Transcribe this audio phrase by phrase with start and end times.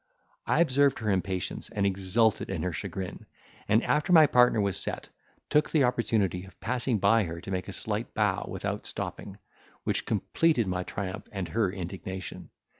[0.47, 3.27] I observed her impatience, and exulted in her chagrin;
[3.67, 5.09] and after my partner was set,
[5.47, 9.37] took the opportunity of passing by her to make a slight bow without stopping,
[9.83, 12.49] which completed my triumph and her indignation.